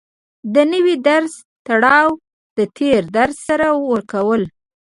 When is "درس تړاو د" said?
1.09-2.59